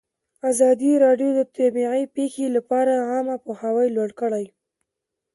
[0.51, 4.45] ازادي راډیو د طبیعي پېښې لپاره عامه پوهاوي لوړ کړی.